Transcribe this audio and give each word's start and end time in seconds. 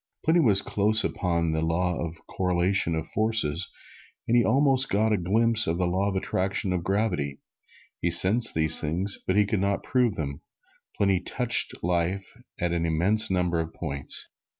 Pliny 0.25 0.39
was 0.39 0.63
close 0.63 1.03
upon 1.03 1.51
the 1.51 1.61
Law 1.61 2.03
of 2.03 2.15
the 2.15 2.21
Correlation 2.23 2.95
of 2.95 3.05
Forces, 3.09 3.71
and 4.27 4.35
he 4.35 4.43
almost 4.43 4.89
got 4.89 5.13
a 5.13 5.15
glimpse 5.17 5.67
of 5.67 5.77
the 5.77 5.85
Law 5.85 6.09
of 6.09 6.15
Attraction 6.15 6.73
or 6.73 6.79
Gravitation. 6.79 7.37
He 8.01 8.09
sensed 8.09 8.55
these 8.55 8.81
things, 8.81 9.19
but 9.27 9.35
could 9.47 9.59
not 9.61 9.83
prove 9.83 10.15
them. 10.15 10.41
Pliny 10.97 11.19
touched 11.19 11.83
life 11.83 12.33
at 12.59 12.71
an 12.71 12.83
immense 12.87 13.29
number 13.29 13.59
of 13.59 13.75
points. 13.75 14.31